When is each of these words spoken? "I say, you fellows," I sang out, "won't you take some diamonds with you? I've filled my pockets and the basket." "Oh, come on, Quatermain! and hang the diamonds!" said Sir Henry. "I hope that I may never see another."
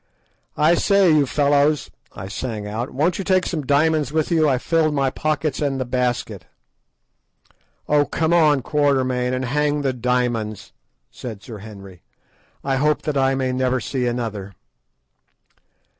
"I 0.57 0.73
say, 0.73 1.11
you 1.11 1.27
fellows," 1.27 1.91
I 2.11 2.27
sang 2.27 2.65
out, 2.65 2.89
"won't 2.89 3.19
you 3.19 3.23
take 3.23 3.45
some 3.45 3.61
diamonds 3.63 4.11
with 4.11 4.31
you? 4.31 4.49
I've 4.49 4.63
filled 4.63 4.95
my 4.95 5.11
pockets 5.11 5.61
and 5.61 5.79
the 5.79 5.85
basket." 5.85 6.47
"Oh, 7.87 8.05
come 8.05 8.33
on, 8.33 8.63
Quatermain! 8.63 9.31
and 9.31 9.45
hang 9.45 9.83
the 9.83 9.93
diamonds!" 9.93 10.73
said 11.11 11.43
Sir 11.43 11.59
Henry. 11.59 12.01
"I 12.63 12.77
hope 12.77 13.03
that 13.03 13.15
I 13.15 13.35
may 13.35 13.51
never 13.51 13.79
see 13.79 14.07
another." 14.07 14.55